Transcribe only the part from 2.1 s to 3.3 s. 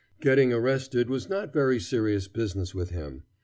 business with him.